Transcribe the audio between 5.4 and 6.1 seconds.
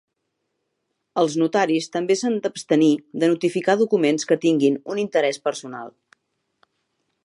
personal.